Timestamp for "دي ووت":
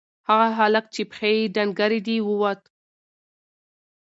2.07-2.61